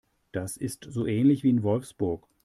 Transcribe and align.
Das 0.31 0.57
ist 0.57 0.87
so 0.89 1.05
ähnlich 1.05 1.43
wie 1.43 1.51
in 1.51 1.61
Wolfsburg 1.61 2.27